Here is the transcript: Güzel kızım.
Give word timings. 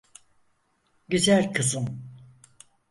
Güzel 1.09 1.53
kızım. 1.53 2.05